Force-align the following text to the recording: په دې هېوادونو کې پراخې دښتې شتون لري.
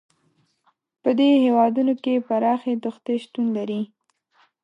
په 1.01 1.09
دې 1.19 1.29
هېوادونو 1.43 1.93
کې 2.03 2.23
پراخې 2.27 2.73
دښتې 2.83 3.15
شتون 3.23 3.45
لري. 3.57 3.81